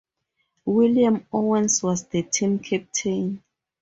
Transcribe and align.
William 0.65 1.27
Owens 1.31 1.83
was 1.83 2.05
the 2.07 2.23
team 2.23 2.57
captain. 2.57 3.43